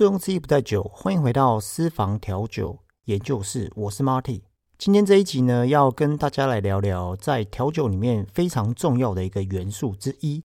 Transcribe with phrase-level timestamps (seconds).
[0.00, 4.40] 醉翁之意不在酒，欢迎回到私房调酒研究室，我是 Marty。
[4.78, 10.42] 今天这一集呢，要跟大家来聊聊在调酒里面非常重要的一个元素之一，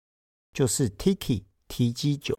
[0.51, 2.35] 就是 Tiki 提基酒。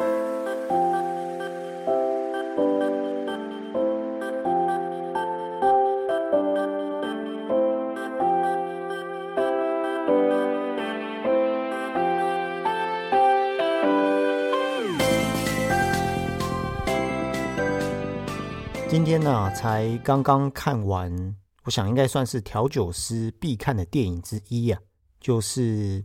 [19.57, 24.79] 才刚刚看完，我想应该算是调酒师必看的电影之一啊，
[25.19, 26.05] 就是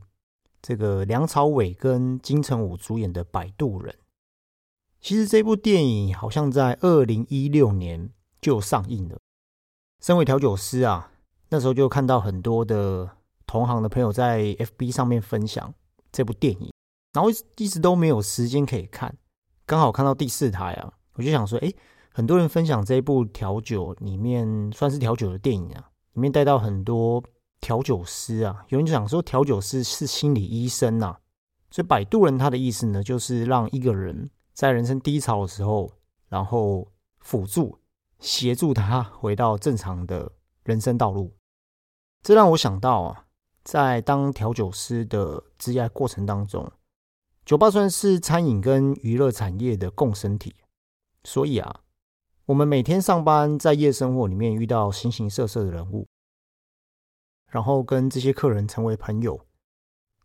[0.62, 3.94] 这个梁朝伟跟金城武主演的《摆渡人》。
[5.02, 8.09] 其实这部电影好像在二零一六年
[8.40, 9.20] 就上映了。
[10.00, 11.12] 身为调酒师啊，
[11.50, 15.73] 那时候就看到很多的同行的朋友在 FB 上面分享
[16.14, 16.72] 这部电影，
[17.12, 19.14] 然后一直都没有时间可以看，
[19.66, 21.73] 刚好看到第四台啊，我就想说，哎。
[22.14, 27.23] 很多人分享这一部调酒里面算是调酒的电影啊，里面带到很多
[27.62, 28.66] 调酒师啊。
[28.68, 31.18] 有人就想说，调酒师是心理医生呐。
[31.70, 35.90] 所以摆渡人他的意思呢，就是让一个人在人生低潮的时候，
[36.28, 36.86] 然后
[37.22, 37.80] 辅助
[38.20, 40.30] 协助他回到正常的
[40.66, 41.34] 人生道路。
[42.22, 43.25] 这让我想到啊，
[43.64, 46.70] 在当调酒师的职业过程当中，
[47.46, 50.53] 酒吧算是餐饮跟娱乐产业的共生体，
[51.23, 51.80] 所以啊。
[52.52, 56.05] 我们每天上班，在夜生活里面遇到形形色色的人物，
[57.47, 59.39] 然后跟这些客人成为朋友，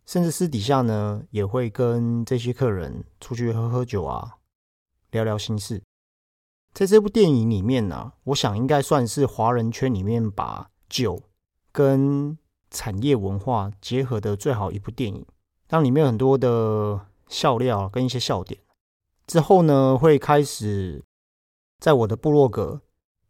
[0.05, 4.39] 甚至私底下呢，也会跟这些客人出去喝喝酒啊，
[5.11, 5.81] 聊聊心事。
[6.73, 11.23] 在这部电影里面呢，我想应该算是华人圈里面把酒
[11.71, 12.37] 跟
[12.69, 15.25] 产业文化结合的最好一部电影，
[15.65, 18.59] 当里面有很多的笑料跟一些笑点
[19.25, 21.05] 之后呢，会开始。
[21.79, 22.81] 在我的部落格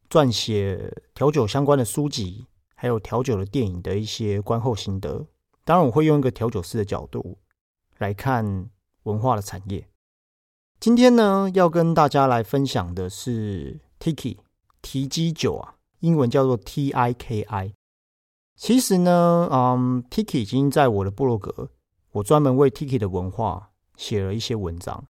[0.09, 5.27] 撰写调酒相关的书籍，还有调酒的电影的一些观后心得。
[5.65, 7.37] 当然，我会用一个调酒师的角度
[7.97, 8.69] 来看
[9.03, 9.89] 文化的产业。
[10.79, 14.37] 今天呢，要跟大家来分享的是 Tiki
[14.81, 17.73] 提基酒啊，英文叫做 T I K I。
[18.55, 21.71] 其实呢，嗯，Tiki 已经在我的部落格，
[22.11, 25.05] 我专门为 Tiki 的文化写了一些文章。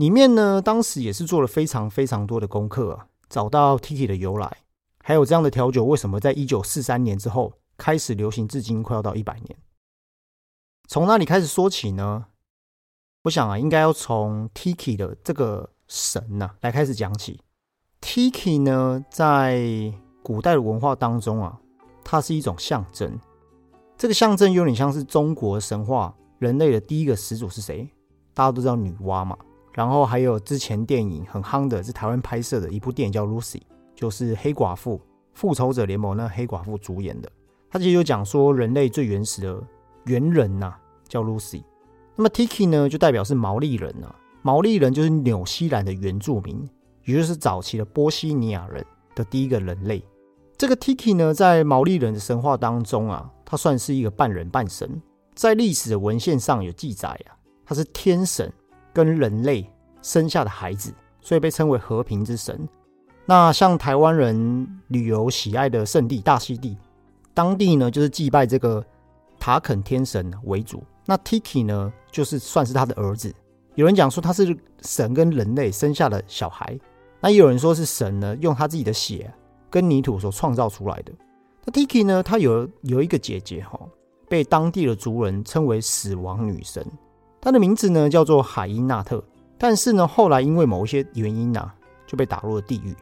[0.00, 4.50] 里面呢，当时也是做了非常非常多的功课啊，找到 Tiki 的由来，
[5.04, 9.58] 还有这样的调酒为什么在一九四三年之后开始流行，至今快要到一百年。
[10.88, 12.24] 从哪里开始说起呢？
[13.24, 17.42] 我想啊，应该要从 Tiki 的这个神呐来开始讲起。
[18.00, 21.60] Tiki 呢，在古代的文化当中啊，
[22.02, 23.20] 它是一种象征。
[23.98, 27.86] 这个象征有点像是中国神话，人类的第一个始祖是谁？
[28.32, 29.36] 大家都知道女娲嘛。
[29.80, 33.56] 然后还有之前电影很夯的，是台湾拍摄的一部电影叫《Lucy》，
[33.94, 35.00] 就是黑寡妇
[35.32, 37.32] 复仇者联盟那黑寡妇主演的。
[37.70, 39.58] 他其实就讲说人类最原始的
[40.04, 40.74] 猿人呐，
[41.08, 41.62] 叫 Lucy。
[42.14, 44.14] 那么 Tiki 呢，就代表是毛利人啊。
[44.42, 46.68] 毛利人就是纽西兰的原住民，
[47.06, 50.04] 也就是早期的波西尼亚人的第一个人类。
[50.58, 55.00] 这个 Tiki 呢，在毛利人的神话当中啊，他算是一个半人半神。
[55.34, 57.32] 在历史的文献上有记载啊，
[57.64, 58.52] 他是天神。
[58.92, 59.68] 跟人类
[60.02, 62.68] 生下的孩子，所以被称为和平之神。
[63.26, 66.76] 那像台湾人旅游喜爱的圣地大溪地，
[67.32, 68.84] 当地呢就是祭拜这个
[69.38, 70.82] 塔肯天神为主。
[71.06, 73.32] 那 Tiki 呢，就是算是他的儿子。
[73.76, 76.78] 有人讲说他是神跟人类生下的小孩，
[77.20, 79.32] 那也有人说是神呢用他自己的血
[79.70, 81.12] 跟泥土所创造出来的。
[81.64, 83.78] 那 Tiki 呢，他有有一个姐姐哈，
[84.28, 86.84] 被当地的族人称为死亡女神。
[87.40, 89.22] 他的名字呢叫做海因纳特，
[89.56, 91.70] 但是呢后来因为某一些原因呢
[92.06, 92.94] 就被打入了地狱，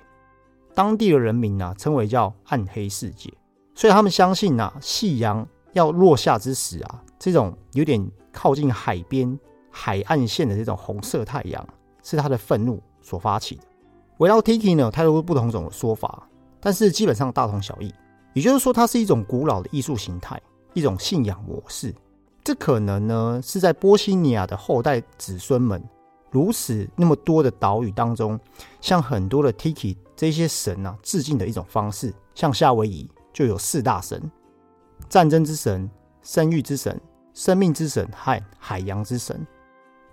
[0.74, 3.32] 当地的人民呢称为叫暗黑世界，
[3.74, 9.38] 所以他们相信呐夕阳要落下之时啊，这种有点靠近海边
[9.70, 11.66] 海岸线的这种红色太阳
[12.02, 13.62] 是他的愤怒所发起的。
[14.18, 16.28] 围绕 Tiki 呢，太多不同种的说法，
[16.60, 17.92] 但是基本上大同小异，
[18.34, 20.40] 也就是说它是一种古老的艺术形态，
[20.74, 21.94] 一种信仰模式。
[22.48, 25.84] 这可能呢，是在波西尼亚的后代子孙们
[26.30, 28.40] 如此那么多的岛屿当中，
[28.80, 32.10] 向很多的 Tiki 这些神啊致敬的一种方式。
[32.34, 34.30] 像夏威夷就有四大神：
[35.10, 35.90] 战争之神、
[36.22, 36.98] 生育之神、
[37.34, 39.46] 生命之神和海洋之神。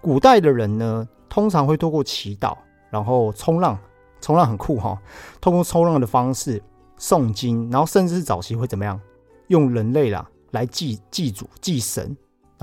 [0.02, 2.58] 古代的人呢，通常会透过祈祷，
[2.90, 3.80] 然后冲浪，
[4.20, 5.02] 冲浪很酷哈。
[5.40, 6.62] 通过冲浪的方式
[7.00, 9.00] 诵经，然后甚至是早期会怎么样，
[9.48, 12.14] 用人类啦来祭祭祖、祭神。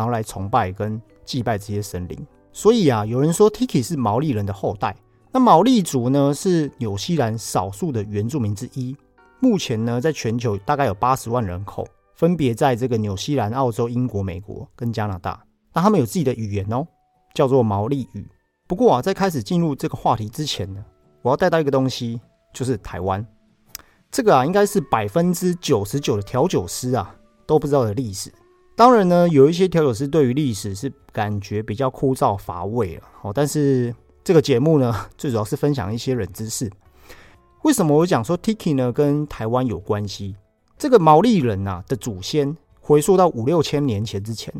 [0.02, 4.96] 然后来崇拜跟祭拜这些神灵，所以啊，有人说 Tiki 是毛利人的后代，
[5.30, 8.96] 那毛利族呢是纽西兰少数的原住民之一，
[9.38, 15.40] 目前呢在全球大概有八十万人口，分别在这个纽西兰、澳洲、英国、美国跟加拿大。
[15.72, 16.84] 那他们有自己的语言哦，
[17.32, 18.28] 叫做毛利语。
[18.66, 20.84] 不过啊，在开始进入这个话题之前呢，
[21.22, 22.20] 我要带到一个东西，
[22.52, 23.24] 就是台湾。
[24.10, 27.14] 这个啊，应该是百分之九十九的调酒师啊
[27.46, 28.32] 都不知道的历史。
[28.82, 33.30] 当然呢，有一些调酒师对于历史是感觉比较枯燥乏味了哦。
[33.32, 33.94] 但是
[34.24, 36.68] 这个节目呢，最主要是分享一些冷知识。
[37.62, 40.34] 为什么我讲说 Tiki 呢跟台湾有关系？
[40.76, 44.52] 这个毛利人啊的祖先回溯到五六千年前之前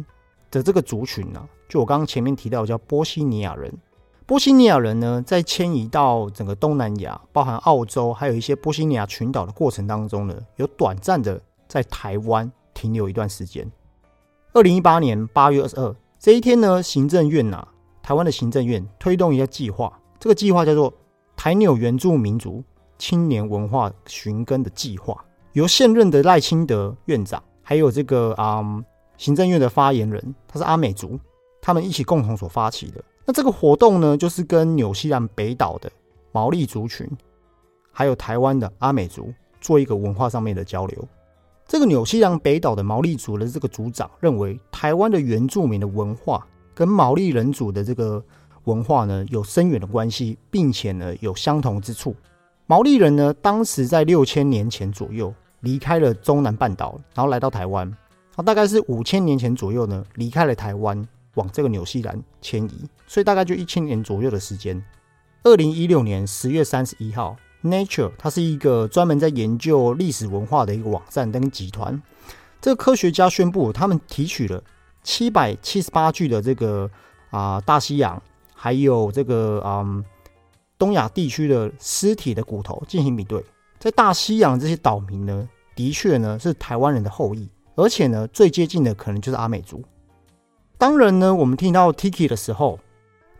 [0.52, 3.76] 的这个族群呢，就我刚刚前面提到叫波西尼亚人。
[4.24, 13.69] 波西尼亚人呢，在迁移到整个东南亚，包含澳洲，还有一些波西尼亚群岛的过程当中呢，有短暂的在台湾停留一段时间。
[14.54, 17.66] 二零一八年八月二十二这一天呢，行政院呐，
[18.02, 20.93] 台湾的行政院推动一个计划，这个计划叫做
[21.34, 22.62] 台纽原住民族
[22.99, 28.62] 青年文化寻根的计划，由现任的赖清德院长，还有这个啊
[29.16, 31.19] 行政院的发言人，他是阿美族，
[31.62, 33.02] 他们一起共同所发起的。
[33.25, 35.90] 那这个活动呢，就是跟纽西兰北岛的
[36.31, 37.08] 毛利族群，
[37.90, 39.32] 还有台湾的阿美族
[39.62, 41.08] 做一个文化上面的交流。
[41.72, 48.22] 这个纽西兰北岛的毛利族的这个族长认为，台湾的原住民的文化跟毛利人族的这个
[48.64, 52.14] 文化呢有深远的关系，并且呢有相同之处。
[52.66, 57.90] 毛利人呢，当时在六千年前左右离开了中南半岛，然后来到台湾。
[58.36, 61.02] 啊，大概是五千年前左右呢，离开了台湾。
[61.36, 64.84] 往这个纽西兰迁移，所以大概就一千年左右的时间。
[65.42, 72.00] 二零一六年十月三十一号，Nature 它是一个专门在研究历史文化的一个网站跟集团。
[72.61, 74.62] 这个科学家宣布，他们提取了
[75.03, 76.88] 七百七十八具的这个
[77.31, 78.23] 啊大西洋，
[78.55, 80.05] 还有这个嗯
[80.79, 83.44] 东亚地区的尸体的骨头进行比对，
[83.79, 89.82] 在大西洋这些岛民呢，的确呢是台湾人的后裔，而且呢最接近的可能就是阿美族。
[90.79, 92.79] 当然呢，我们听到 Tiki 的时候，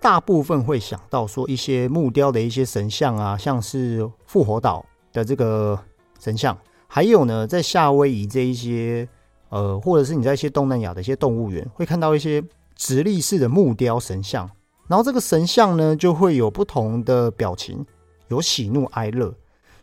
[0.03, 5.79] 大部分会想到说一些木雕的一些神像啊，像是复活岛的这个
[6.19, 6.59] 神像，
[6.89, 9.09] 还有呢，在夏威夷这一些
[9.51, 12.43] 呃，或者是你在一些东南亚的一些动物园，会看到一些
[12.75, 14.51] 直立式的木雕神像，
[14.89, 17.87] 然后这个神像呢，就会有不同的表情，
[18.27, 19.33] 有喜怒哀乐，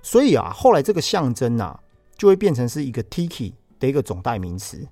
[0.02, 1.80] 所以啊，后来这个象征啊，
[2.18, 4.86] 就会变成是一个 Tiki 的一个总代名词。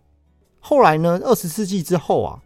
[0.62, 2.42] 后来呢，二十世纪之后啊。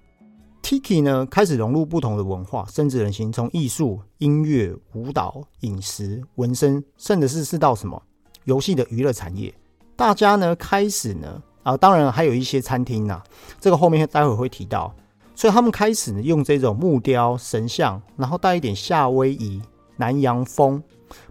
[0.62, 8.02] Tiki 呢，开始融入不同的文化，甚至人形，从艺术、音乐、舞蹈、饮食、纹身，甚至是是到什么
[8.46, 9.54] 游戏的娱乐产业，
[9.96, 13.22] 大家呢开始呢啊，当然还有一些餐厅呐，
[13.60, 14.94] 这个后面待会会提到，
[15.36, 19.62] 所以他们开始呢用这种木雕神像，然后带一点夏威夷、
[19.98, 20.82] 南洋风、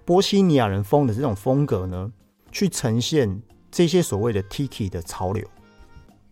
[0.05, 2.13] 波西尼亚人风的这种风格呢，
[2.53, 3.41] 去呈现
[3.71, 5.47] 这些所谓的 Tiki 的潮流。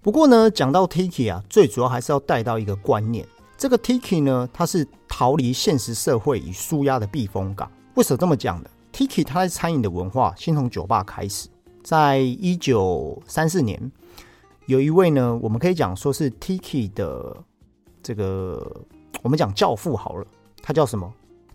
[0.01, 3.27] 不过呢，讲到 Tiki 啊，最主要还是要带到一个观念。
[3.57, 7.69] 这个 Tiki 呢，它是逃离现实社会与舒压的避风港。
[7.95, 11.49] 为什么这么讲呢？Tiki 它在餐饮的文化先从酒吧开始，
[11.83, 13.91] 在一九三四年，
[14.67, 17.37] 有一位呢，我们可以讲说是 Tiki 的
[18.01, 18.85] 这个
[19.23, 20.25] 我们讲教父好了，
[20.63, 21.13] 他叫什么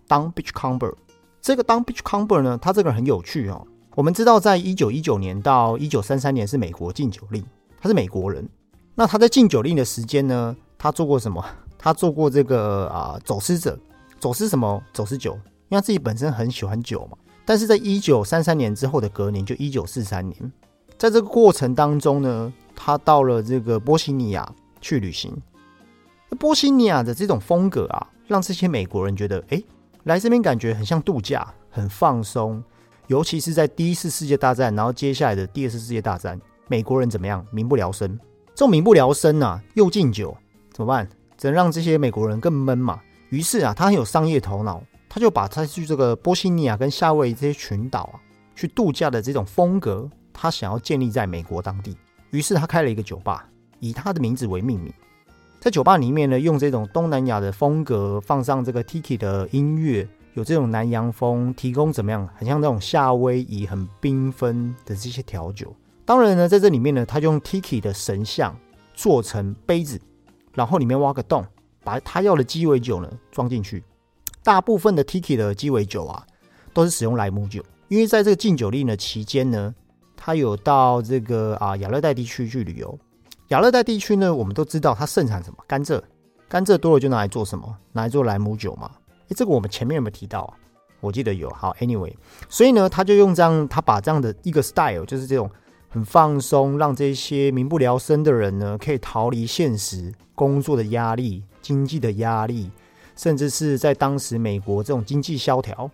[0.10, 0.94] ？Don Beachcomber。
[1.42, 3.66] 这个 Don Beachcomber 呢，他这个人很有趣哦。
[3.96, 7.42] 我们知道，在一九一九年到一九三三年是美国禁酒令。
[7.84, 8.48] 他是美国人，
[8.96, 10.56] 那他在禁酒令的时间呢？
[10.78, 11.46] 他做过什么？
[11.78, 13.78] 他做过这个啊，走私者，
[14.22, 14.82] 走私什么？
[14.94, 15.34] 走私酒，
[15.68, 17.18] 因为他自己本身很喜欢酒嘛。
[17.44, 20.52] 但是在一九三三年之后的隔年，就一九四三年，
[20.98, 24.50] 在这个过程当中呢，他到了这个波西尼亚
[24.80, 25.36] 去旅行。
[26.40, 29.62] 波西尼亚的这种风格啊，让这些美国人觉得，哎，
[30.06, 32.64] 来这边感觉很像度假，很放松。
[33.08, 36.40] 尤其是在第一次世界大战，然后接下来的第二次世界大战。
[36.74, 37.46] 美国人怎么样？
[37.52, 38.18] 民不聊生，
[38.56, 40.36] 这种民不聊生啊，又敬酒，
[40.72, 41.08] 怎么办？
[41.38, 43.00] 只能让这些美国人更闷嘛。
[43.30, 48.18] 于是啊，他很有商业头脑，他就把他去这个波西尼亚跟夏威夷这些群岛啊，
[48.56, 51.96] 去度假的这种风格，他想要建立在美国当地。
[52.32, 53.48] 于是他开了一个酒吧，
[53.80, 54.92] 以他的名字为命名。
[55.60, 62.28] 在酒吧里面呢，用这种东南亚的风格，放上这个 Tiki 的音乐，有这种南洋风，提供怎么样？
[62.36, 65.72] 很像那种夏威夷很缤纷的这些调酒。
[66.06, 68.56] 当然呢，在这里面呢，他就用 Tiki 的神像
[68.94, 70.00] 做成杯子，
[70.54, 71.46] 然后里面挖个洞，
[71.84, 73.84] 把他要的鸡尾酒呢装进去。
[74.44, 76.26] 大部分的 Tiki 的鸡尾酒啊，
[76.74, 79.74] 都是使用莱姆酒，因为在这个禁酒令的期间呢，
[80.18, 83.00] 他有到这个啊亚热带地区去旅游。
[83.50, 86.02] 亚热带地区呢，我们都知道它盛产什么甘蔗，
[86.48, 87.78] 甘蔗多了就拿来做什么？
[87.92, 88.92] 拿来做莱姆酒嘛。
[89.30, 90.58] 诶，这个我们前面有没有提到啊？
[91.00, 91.50] 我记得有。
[91.52, 92.14] 好，Anyway，
[92.50, 95.50] 所以呢，他就用这样，他把这样的一个 style，就是这种
[95.94, 102.72] 很放松，让这些民不聊生的人呢，可以逃离现实工作的压力、经济的压力，
[103.16, 105.88] 甚至是在当时美国这种经济萧条，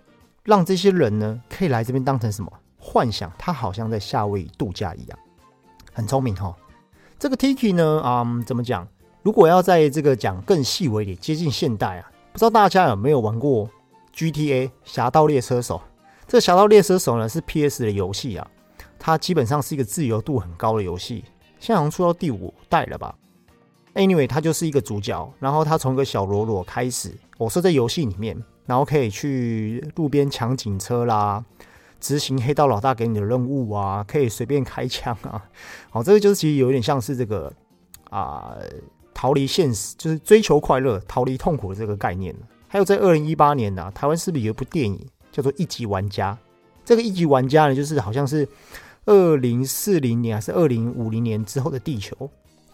[0.45, 2.49] 让这些人呢，可以来这边当成什么？
[2.77, 5.19] 幻想他好像在夏威夷度假一样，
[5.91, 6.55] 很聪明哈。
[7.19, 8.87] 这个 Tiki 呢，嗯，怎么讲？
[9.21, 13.69] 如果要在这个讲更细微点，接近现代啊，不知道大家有没有玩过
[14.15, 15.75] GTA《侠盗猎车手》？
[16.25, 18.47] 这《侠盗猎车手》呢是 PS 的游戏啊，
[18.99, 21.23] 它基本上是一个自由度很高的游戏，
[21.59, 23.15] 现在好像出到第五代了吧
[23.95, 31.43] ？Anyway，它就是一个主角，然后他从一个小喽啰开始，我是在游戏里面，然后可以去路边抢警车啦。
[31.99, 35.43] 执行黑道老大给你的任务啊，可以随便开枪啊，
[35.89, 37.51] 好， 这个就是其实有点像是这个
[38.09, 38.55] 啊，
[39.13, 42.33] 逃离现实，就是追求快乐、逃离痛苦的这个概念
[42.69, 44.97] 还有在二零一八年呢，台湾是不是有一部电影
[45.29, 46.31] 叫做《一级玩家》？
[46.85, 48.47] 这个一级玩家呢，就是好像是
[49.09, 52.29] 二零四零年还是二零五零年之后的地球，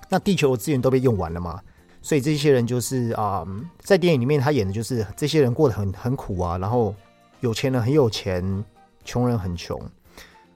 [0.09, 1.61] 那地球资源都被用完了嘛，
[2.01, 3.47] 所以这些人就是啊，
[3.79, 6.93] 在电影里面他演的就是这些人过得很很苦啊，然后
[7.39, 8.63] 有钱人很有钱。
[9.07, 9.79] 穷人很穷，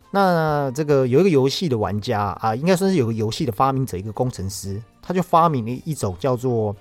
[0.09, 6.75] 那这个有一个游戏的玩家啊，应该算是有个游戏的发明者，一个工程师，他就发明了一种叫做，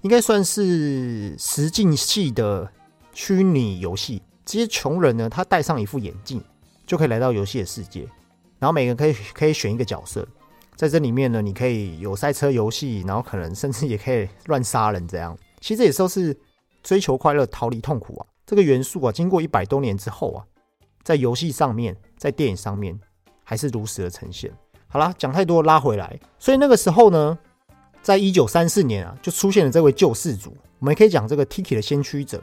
[0.00, 2.68] 应该算是实境系的
[3.12, 4.20] 虚拟游戏。
[4.44, 6.42] 这些穷人呢，他戴上一副眼镜，
[6.84, 8.08] 就可以来到游戏的世界，
[8.64, 10.26] 然后每个人可以可以选一个角色，
[10.74, 15.36] 在这里面呢，你可以有赛车游戏，然后可能甚至也可以乱杀人这样。
[15.60, 16.34] 其实这也都是
[16.82, 18.26] 追求快乐、逃离痛苦啊。
[18.46, 20.40] 这个元素啊，经过一百多年之后啊。
[21.02, 22.98] 在游戏上面，在电影上面，
[23.42, 24.50] 还是如实的呈现。
[24.86, 26.18] 好啦，讲太多，拉回来。
[26.38, 27.38] 所以那个时候呢，
[28.00, 30.56] 在一九三四年啊，就出现了这位救世主。
[30.78, 32.42] 我们也可以讲这个 Tiki 的先驱者。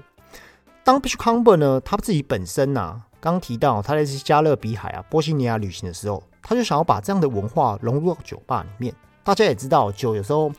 [0.83, 8.93] 当 Bichcomber 呢，他自己本身呐，刚提到他在加勒比海啊、波西尼亚旅行的时候，他就想要把这样的文化融入到酒吧里面。
[9.23, 10.51] 大家也知道，酒有时候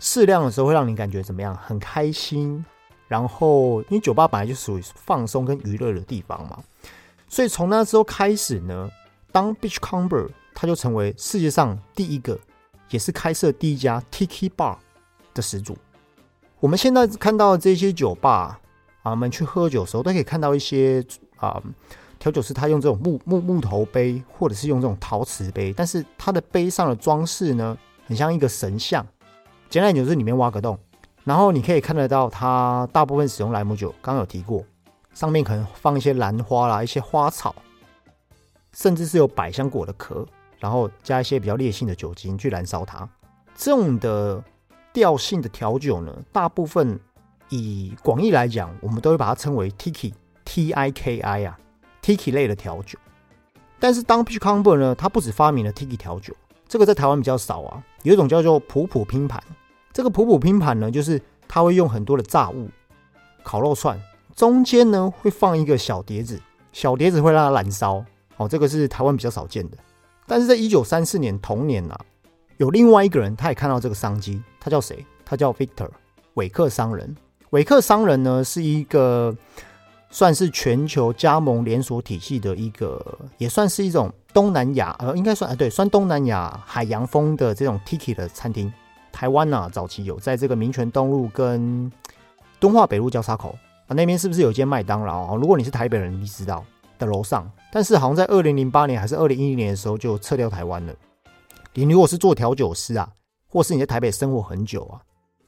[0.00, 1.54] 适量的时候会让你感觉怎么样？
[1.54, 2.64] 很开心。
[3.06, 6.58] 然后，因为酒吧本来就属于放松跟娱乐的地方嘛。
[7.28, 8.90] 所以从那时候开始呢，
[9.30, 12.36] 当 Beachcomber 他就成为世界上第一个，
[12.90, 14.76] 也是开设第一家 Tiki Bar
[15.34, 15.76] 的始祖。
[16.58, 18.58] 我们现在看到这些酒吧
[19.02, 21.04] 啊，我们去喝酒的时候都可以看到一些
[21.36, 21.62] 啊
[22.26, 29.06] 调酒师他用这种木木木头杯，或者是用这种陶瓷杯，但是它的杯上的装饰呢，很像一个神像。
[29.70, 30.76] 简单就是里面挖个洞，
[31.22, 34.64] 然后你可以看得到它大部分使用莱姆酒，刚刚有提过。
[35.14, 37.54] 上面可能放一些兰花啦，一些花草，
[38.72, 40.26] 甚至是有百香果的壳，
[40.58, 43.08] 然后加一些比较烈性的酒精去燃烧它。
[43.54, 44.42] 这种的
[44.92, 46.98] 调性的调酒呢，大部分
[47.50, 50.12] 以广义来讲，我们都会把它称为 Tiki
[50.44, 51.56] T I K I 啊
[52.06, 52.96] ，Tiki 类的调酒。
[53.80, 56.32] 但是当 Peach Combo 呢，它不止发明了 Tiki 调酒，
[56.68, 57.82] 这个在台湾比较少啊。
[58.04, 59.42] 有一种叫做普普拼盘，
[59.92, 62.68] 这个普普拼盘呢，就是它会用很多的炸物，
[63.42, 64.00] 烤肉串。
[64.36, 66.40] 中间呢会放一个小碟子，
[66.72, 68.04] 小碟子会让它燃烧。
[68.36, 69.76] 哦，这个是台湾比较少见的。
[70.26, 71.98] 但是在一九三四年同年啊，
[72.58, 74.42] 有另外一个人，他也看到这个商机。
[74.60, 75.04] 他叫谁？
[75.24, 75.88] 他叫 Victor
[76.34, 77.16] 韦克商人。
[77.50, 79.34] 韦克商人呢是一个
[80.10, 83.00] 算是全球加盟连锁体系的一个，
[83.38, 88.72] 也算是一种东南亚呃，应该算啊对，算东南亚海洋风的这种 Tiki 的餐厅。
[89.12, 91.90] 台湾呢早期有在这个民权东路跟
[92.60, 93.56] 敦化北路交叉口。
[93.86, 95.34] 啊，那边是不是有间麦当劳啊？
[95.36, 96.64] 如果你是台北人，你知道
[96.98, 100.94] 的楼上，但是好像在二零零八年还是二零一零年的时候就撤掉台湾了。
[101.72, 103.08] 你如果是做调酒师啊，
[103.48, 104.98] 或是你在台北生活很久啊，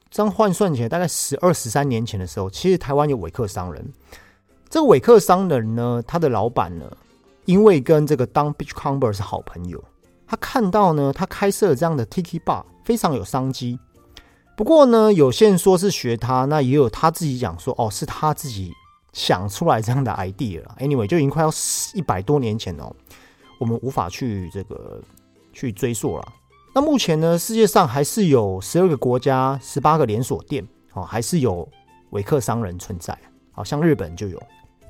[0.08, 3.84] 这样换算起来，大概十二十三年前的时候，其实台湾有伟克商人。
[4.70, 6.84] 这个伟克商人呢，他的老板呢，
[7.46, 9.82] 因为跟这个当 Beachcomber 是好朋友，
[10.26, 13.78] 他看到呢，他开设这样的 Tiki Bar 非常有商机。
[14.54, 18.72] 不过呢，有些人说是学他，那也有他自己讲说，哦，是他自己
[19.14, 20.76] 想出来这样的 idea 了。
[20.80, 21.50] Anyway，就已经快要
[21.94, 22.94] 一百多年前哦，
[23.58, 25.00] 我们无法去这个
[25.54, 26.28] 去追溯了。
[26.74, 31.66] 那目前呢，世界上还是有十二个国家、十八个连锁店，哦，还是有
[32.10, 33.16] 维克商人存在。
[33.52, 34.40] 好像日本就有。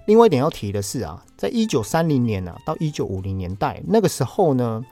[0.09, 4.83] 另外一点要提的是啊，在一九三零年呢到一九五零年代那个时候呢，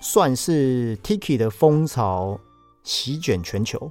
[0.00, 2.38] 算是 Tiki 的风潮
[2.84, 3.90] 席卷全球。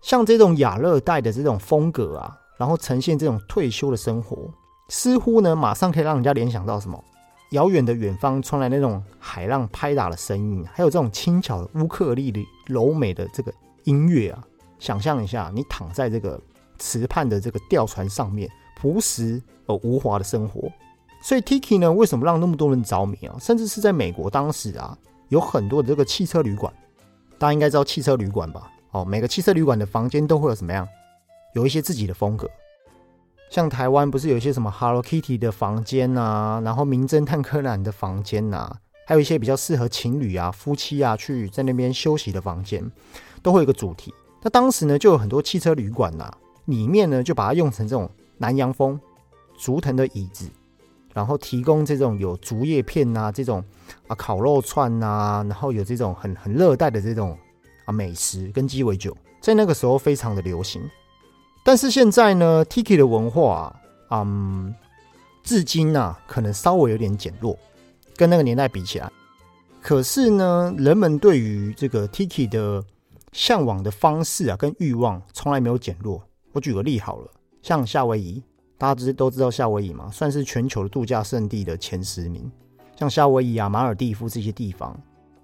[0.00, 4.48] 像这种亚热带的这种风格啊，然后呈现这种退休的生活，
[4.88, 7.02] 似乎呢马上可以让人家联想到什么？
[7.50, 13.52] 遥远的远方传来那种海浪拍打的声音，还有这种轻巧的乌克丽丽柔美的这个
[13.82, 14.44] 音乐啊。
[14.78, 16.40] 想象一下，你躺在这个
[16.78, 18.48] 池畔的这个吊船上面，
[18.80, 20.70] 朴实而无华的生活。
[21.20, 23.36] 所以 Tiki 呢，为什么让那么多人着迷啊？
[23.40, 24.96] 甚至是在美国当时啊，
[25.28, 26.72] 有很多的这个汽车旅馆，
[27.38, 28.70] 大家应该知道汽车旅馆吧？
[28.92, 30.86] 哦，每个汽车旅馆的房间都会有什么样？
[31.54, 32.48] 有一些自己的风格。
[33.50, 38.70] 像台湾不是有一些什么 Hello Kitty 的房间呐，然后名侦探柯南的房间呐，
[39.06, 42.88] 还有一些比较适合情侣啊、夫妻啊去在那边休息的房间，
[43.42, 44.14] 都会有个主题。
[44.42, 46.30] 那当时呢，就有很多汽车旅馆呐，
[46.66, 48.08] 里面呢就把它用成这种
[48.38, 48.98] 南洋风
[49.58, 50.48] 竹藤的椅子。
[51.14, 53.64] 然后提供这种有竹叶片呐，这种
[54.06, 57.36] 啊烤肉串呐，然后有这种很很热带的这种
[57.86, 60.80] 啊美食跟鸡尾酒，在那个时候非常的流行。
[61.64, 63.74] 但是现在呢，Tiki 的文化
[64.08, 64.72] 啊，嗯，
[65.42, 67.58] 至今呐可能稍微有点减弱，
[68.16, 69.10] 跟那个年代比起来。
[69.82, 72.84] 可是呢，人们对于这个 Tiki 的
[73.32, 76.22] 向往的方式啊，跟欲望从来没有减弱。
[76.52, 77.30] 我举个例好了，
[77.62, 78.42] 像夏威夷。
[78.80, 82.48] 大家知都知道夏威夷嘛，算是全球的度假胜地的前十名。
[82.96, 84.96] 像夏威夷啊、马尔蒂夫这些地方，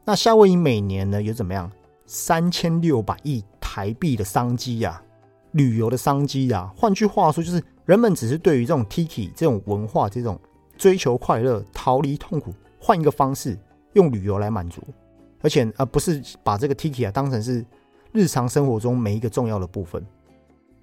[0.04, 1.68] 那夏威夷每年呢有怎么样？
[2.06, 5.02] 三千六百亿台币的商机呀，
[5.50, 6.72] 旅游的商机呀。
[6.76, 10.38] 换句话说，就是人们只是对于这种 Tiki 这种文化、这种
[10.78, 13.58] 追求快乐、逃离痛苦，换一个方式
[13.94, 14.80] 用旅游来满足，
[15.40, 17.66] 而且而不是把这个 Tiki 啊当成是
[18.12, 20.04] 日常生活中每一个重要的部分。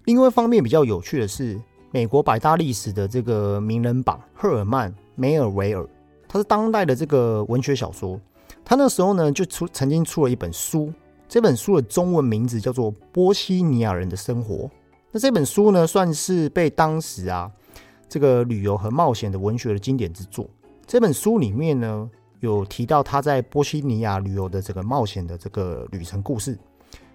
[0.05, 1.60] 另外一方面比较有趣的是。
[1.93, 5.86] 美国百大历史的这个名人榜，赫尔曼·梅尔维尔，
[6.25, 8.17] 他是当代的这个文学小说。
[8.63, 10.89] 他那时候呢，就出曾经出了一本书，
[11.27, 14.55] 这本书的中文名字叫做《波西尼亚人的生活》。
[15.12, 17.51] 那这本书呢，算是被当时啊
[18.08, 20.50] 这个旅游和冒险的文学的经典之作。
[20.88, 26.58] 这本书里面呢，有提到他在波西尼亚旅游的这个冒险的这个旅程故事。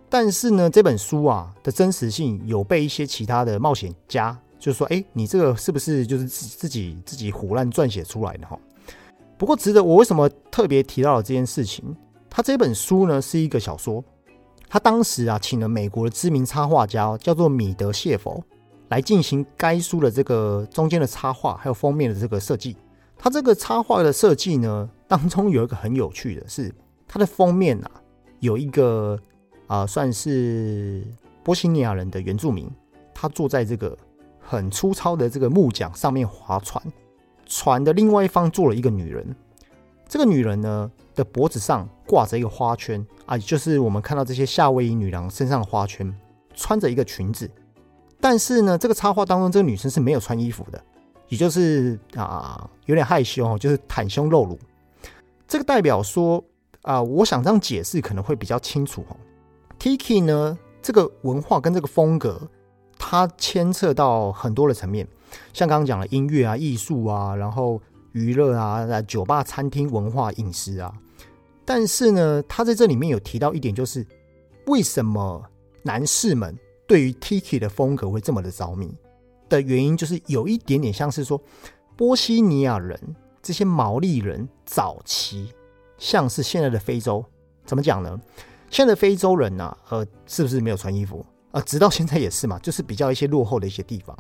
[0.09, 4.39] 但是呢，这本书啊的真实性有被一些其他的冒险家。
[4.59, 8.59] 就是说，哎，你这个是不是就是自自己自己胡乱撰写出来的哈？
[9.37, 11.85] 不过值得我为什么特别提到了这件事情？
[12.31, 14.03] 他这本书呢是一个小说，
[14.67, 18.43] 他当时啊请了美国的知名插画家叫做米德谢佛
[18.89, 22.77] 来进行该书的这个中间的插画，还有封面的这个设计。
[23.19, 26.75] 他这个插画的设计呢当中有一个很有趣的是，
[27.07, 27.91] 它的封面啊
[28.41, 29.21] 有一个
[29.67, 31.03] 啊算是
[31.43, 32.71] 波西尼亚人的原住民，
[33.15, 33.97] 他坐在这个。
[34.49, 36.81] 很粗糙的这个木桨上面划船，
[37.47, 39.35] 船的另外一方坐了一个女人。
[40.09, 46.17] 这个女人呢的脖子上挂着一个花圈啊，就是我们看到这些夏威夷女郎身上的花圈，
[46.55, 47.51] 穿着一个裙子。
[48.21, 50.81] 但是呢，这个插画当中这个女生是没有穿衣服的，
[51.29, 54.57] 也就是啊有点害羞，就是袒胸露乳。
[55.49, 56.41] 这个代表说
[56.83, 59.17] 啊，我想这样解释可能会比较清楚哦。
[59.79, 62.41] Tiki 呢这个文化跟这个风格。
[62.99, 65.07] 它牵涉到很多的层面，
[65.53, 67.81] 像刚刚讲的音乐啊、艺术啊，然后
[68.13, 70.93] 娱乐啊、酒吧、餐厅、文化、饮食啊。
[71.65, 74.05] 但是呢，他在这里面有提到一点，就是
[74.67, 75.45] 为什么
[75.83, 78.93] 男士们对于 Tiki 的风格会这么的着迷
[79.49, 81.41] 的原因，就是有一点点像是说，
[81.97, 82.99] 波西尼亚人
[83.43, 85.53] 这些毛利人早期
[85.99, 87.25] 像是现在的非洲，
[87.67, 88.19] 怎么讲呢？
[88.77, 91.25] 现在非洲人呢，呃，是不是没有穿衣服？
[91.51, 94.15] 啊，直到现在也是嘛，就是比较一些落后的一些地方。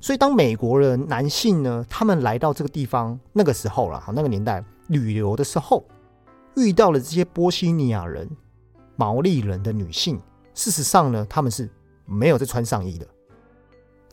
[0.00, 5.84] 所以，当美国人男性呢，他们来到这个地方那个时候了，哈，那个年代旅游的时候，
[6.56, 8.26] 遇到了这些波西尼亚人、
[8.96, 10.18] 毛利人的女性，
[10.54, 11.68] 事实上呢，他们是
[12.06, 13.06] 没有在穿上衣的。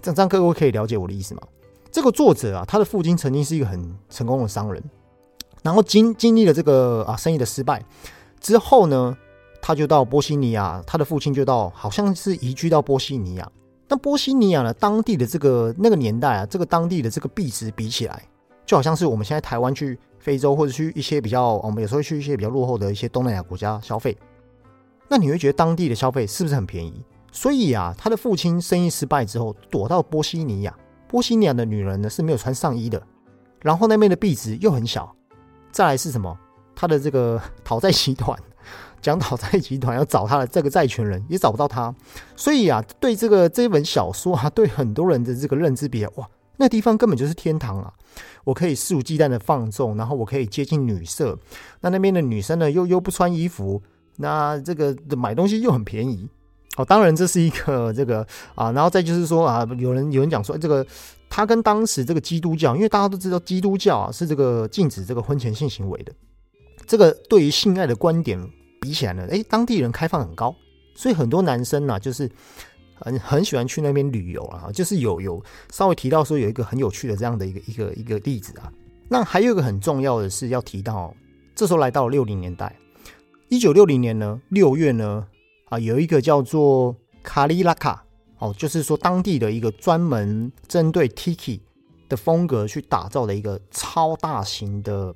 [0.01, 1.43] 这样，各位可以了解我的意思吗？
[1.89, 4.83] 这个作者啊，他的父亲曾经是一个很成功的商人，
[5.63, 7.81] 然后经经历了这个啊生意的失败
[8.41, 9.17] 之后呢。
[9.61, 13.49] 他就到波西尼亚，他的父亲就到，好像是移居到波西尼亚。
[13.87, 18.23] 但波西尼亚呢，当地的这个那个年代啊，这个当地的这个币值比起来，
[18.65, 24.17] 就好像是我们现在台湾去非洲或者去一些比较，我们有时候去一些比较落后的一些东南亚国家消费，
[25.07, 27.03] 那你会觉得当地的消费是不是很便宜？
[27.31, 30.75] 所以啊，他的父亲生意失败之后，躲到波西尼亚。
[31.07, 33.01] 波西尼亚的女人呢是没有穿上衣的，
[33.61, 35.13] 然后那边的币值又很小。
[35.71, 36.37] 再来是什么？
[36.73, 38.37] 他的这个讨债集团。
[39.01, 41.93] 讲讨债集团要找他的这个债权人也找不到他，
[42.35, 47.91] 所以啊，对这个这本小说啊，对很多人的这个认知比较哇，那地方根本就是天堂啊！
[48.43, 51.37] 我可以肆无忌惮的放纵，然后我可以接近女色，
[51.81, 53.81] 那那边的女生呢又又不穿衣服，
[54.17, 56.29] 那这个买东西又很便宜。
[56.77, 60.85] 哦，当然这是一个这个啊，然后再就是说啊，有人有人讲说这个
[61.29, 66.13] 他跟当时这个基督教，因为大家都知道基督教啊是这个禁止这个婚前性行为的，
[66.85, 68.39] 这个对于性爱的观点。
[68.81, 70.53] 比起来呢，哎，当地人开放很高，
[70.95, 72.29] 所以很多男生呢，就是
[72.95, 75.41] 很很喜欢去那边旅游啊，就是有有
[75.71, 78.73] 稍微提到说有一个很有趣的这样的一个一个一个例子啊。
[79.07, 81.13] 那还有一个很重要的是要提到，
[81.53, 82.75] 这时候来到六零年代，
[83.49, 85.27] 一九六零年呢六月呢
[85.69, 88.03] 啊有一个叫做卡利拉卡
[88.39, 91.59] 哦，就是说当地的一个专门针对 Tiki
[92.09, 95.13] 的风格去打造的一个超大型的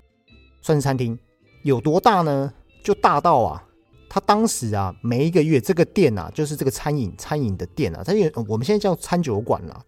[0.62, 1.18] 算是餐厅，
[1.64, 2.54] 有多大呢？
[2.86, 3.62] 就大到啊。
[4.08, 9.84] 他当时啊，每一个月这个店啊，就是这个餐饮餐饮的店啊，它也我们现在叫餐酒馆了。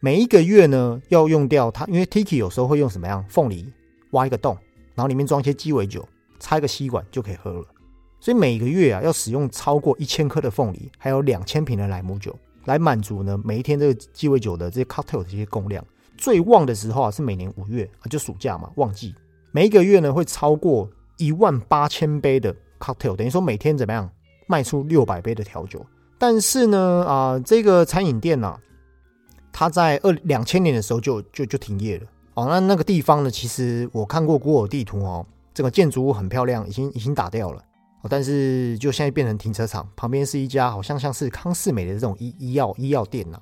[0.00, 3.72] 每一个月呢，要用掉它，因为 Tiki 有时候会用什么样凤梨
[4.10, 4.54] 挖一个洞，
[4.94, 6.06] 然后里面装一些鸡尾酒，
[6.38, 7.64] 插一个吸管就可以喝了。
[8.20, 15.82] 所以每个月啊，要使用超过一千颗的凤梨，还有两千瓶的莱姆酒，来满足呢每一天这个鸡尾酒的这些 cocktail 的这些供量。
[16.18, 19.14] 最旺的时候啊，是每年五月啊，就暑假嘛，旺季。
[19.52, 22.54] 每一个月呢，会超过一万八千杯的。
[22.80, 24.10] cocktail 等于说每天怎么样
[24.46, 25.86] 卖出六百杯的调酒，
[26.18, 28.58] 但是呢啊这个餐饮店呢，
[29.50, 32.46] 它在二两千年的时候就就就停业了哦。
[32.46, 35.24] 那那个地方呢，其实我看过 Google 地图哦，
[35.54, 37.64] 这个建筑物很漂亮，已经已经打掉了
[38.02, 43.40] 哦，但是就现在变成停车场，旁边是一家好像像是康世美的这种医医药医药店呐。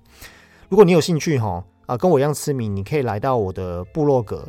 [0.68, 4.46] 如果你有兴趣哈啊跟我一样痴迷，你可以来到我的部落格，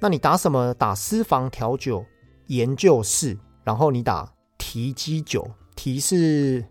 [0.00, 0.74] 那你打什么？
[0.74, 2.04] 打私房调酒
[2.48, 3.38] 研究室。
[3.64, 6.64] 然后你打提基酒，提是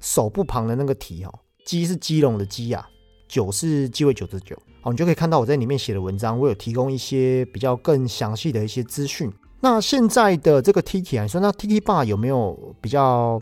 [0.00, 2.88] 手部旁的那个提哦，基是基隆的基啊，
[3.28, 9.32] 酒是鸡尾酒的酒，好，你就可以看到我在里面写的文章，我有提供一些比较更详细的一些资讯。
[9.60, 13.40] 那现在的这个 Tiki 来说，那 Tiki Bar 有没有比较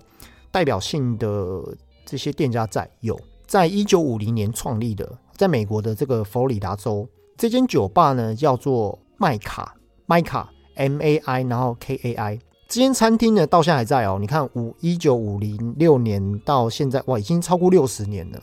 [0.51, 1.63] 代表性的
[2.07, 2.89] 这些店家在？
[3.01, 9.75] 有，在一九五零年创立的，在美国的这个佛罗里达州，这间酒吧呢叫做麦卡，
[10.07, 12.39] 麦卡 M A I，然后 K A I。
[12.69, 14.17] 这间餐厅呢，到现在还在哦。
[14.19, 18.41] 你看，五一九五零六年到现在，哇，已经超过六十年了。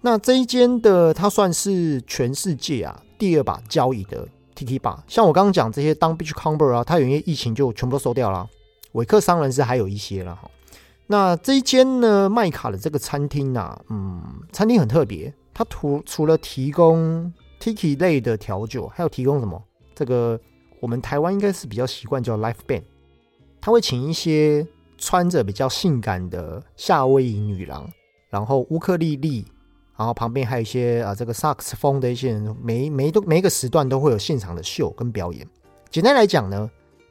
[0.00, 4.98] 那这一间的，它算是全世界啊第二把交椅的 Tiki Bar。
[5.06, 8.48] 像我刚刚讲这些当 Beach Comber 啊，它有因为疫情就全部都收掉了。
[8.92, 10.50] 维克商人是还有一些了哈。
[11.06, 14.20] 那这一间呢，麦卡的这个餐厅啊，嗯，
[14.52, 19.62] 餐厅很特别，它除除了提供 Tiki 类的调酒，还有提供什么？
[19.94, 20.38] 这个
[20.86, 22.84] 我们台湾应该是比较习惯叫 Life Band。
[23.60, 24.64] 他会请一些
[24.96, 27.90] 穿着比较性感的夏威夷女郎，
[28.30, 29.44] 然后乌克丽丽，
[29.96, 35.44] 然后旁边还有一些啊这个萨克斯风的一些人，每每都每个时段都会有现场的秀跟表演。
[35.90, 36.70] 简单来讲呢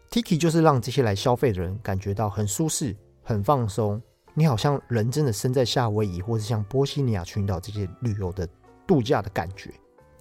[0.10, 4.02] ，Tiki 就是让这些来消费的人感觉到很舒适、很放松，
[4.34, 8.48] 你好像人真的身在夏威夷，或是像波西尼亚群岛这些旅游的
[8.88, 9.70] 度假的感觉。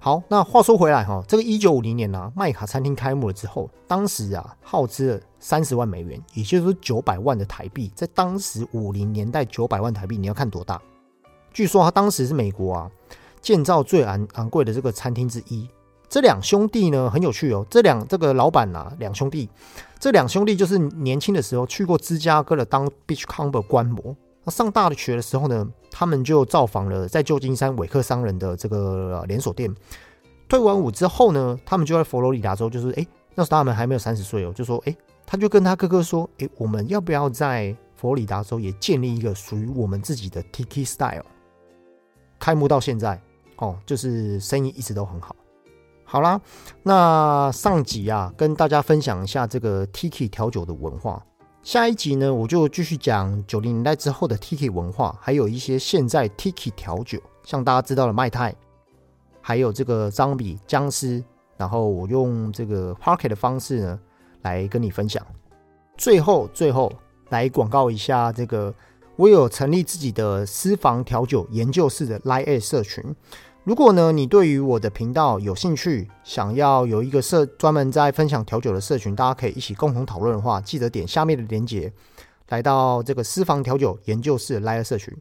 [0.04, 10.78] 好，那话说回来哈，这个一九五零年呢，麦卡餐厅开幕了之后，当时啊耗资了三十万美元，也就是说九百万的台币，在当时五零年代九百万台币，你要看多大？
[11.54, 12.90] 据说他当时是美国啊
[13.40, 15.66] 建造最昂昂贵的这个餐厅之一。
[16.06, 19.48] 这两兄弟呢很有趣哦，这两这个老板呐，两兄弟，
[19.98, 24.14] 这两兄弟就是年轻的时候去过芝加哥的当 Beachcomber 观摩。
[24.44, 29.74] 那上大学的时候呢，他们就造访了在旧金山韦克商人的这个连锁店。
[30.46, 41.24] 退完伍之后呢，他们就在佛罗里达州，就是哎，那时他们还没有三十岁哦，就说哎，他就跟他哥哥说，哎，我们要不要在佛罗里达州也建立一个属于我们自己的 Tiki Style？
[42.38, 43.18] 开幕到现在
[43.56, 45.34] 哦，就是生意一直都很好。
[46.04, 46.38] 好啦，
[46.82, 51.24] 那上集啊，跟大家分享一下这个 Tiki 调酒的文化。
[51.64, 58.54] 下一集呢，我就继续讲九零年代之后的 Tiki 文化，还有一些现在 Tiki 调酒，像大家知道的麦泰，
[59.40, 61.24] 还有这个张比僵尸，
[61.56, 63.98] 然后我用这个 Parket 的方式呢，
[64.42, 65.26] 来跟你分享。
[65.96, 66.92] 最后，最后
[67.30, 68.72] 来广告一下，这个
[69.16, 73.02] 我有成立自己的私房调酒研究室的 Line 社群。
[73.64, 81.90] 如果呢，你对于我的频道有兴趣，想要有一个社专门在分享调酒的社群，大家可以一起共同讨论的话，记得点下面的链接，
[82.50, 85.16] 来到这个私房调酒研究室来的社群。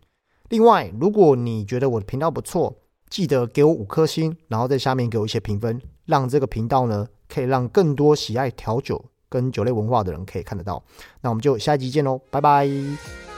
[0.50, 2.76] 另外，如果你觉得我的频道不错，
[3.10, 10.84] 记得给我五颗星，然后在下面给我一些评分，让这个频道呢可以让更多喜爱调酒跟酒类文化的人可以看得到。
[11.22, 13.33] 那我们就下一集见喽，拜拜。